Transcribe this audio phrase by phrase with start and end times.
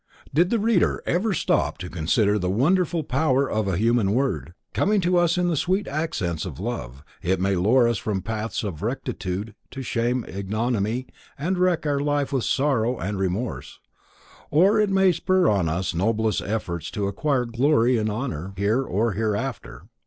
[0.33, 4.55] Did the reader ever stop to consider the wonderful power of a human word.
[4.73, 8.63] Coming to us in the sweet accents of love, it may lure us from paths
[8.63, 11.05] of rectitude to shameful ignominy
[11.37, 13.77] and wreck our life with sorrow and remorse,
[14.49, 18.81] or it may spur us on in noblest efforts to acquire glory and honor, here
[18.81, 19.83] or hereafter.